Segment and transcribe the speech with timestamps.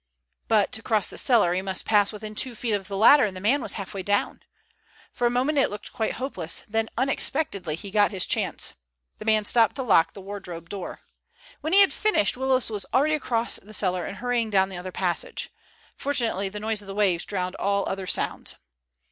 [0.47, 3.37] But to cross the cellar he must pass within two feet of the ladder, and
[3.37, 4.41] the man was half way down.
[5.13, 8.73] For a moment it looked quite hopeless, then unexpectedly he got his chance.
[9.19, 11.01] The man stopped to lock the wardrobe door.
[11.59, 14.91] When he had finished, Willis was already across the cellar and hurrying down the other
[14.91, 15.51] passage.
[15.95, 18.55] Fortunately the noise of the waves drowned all other sounds.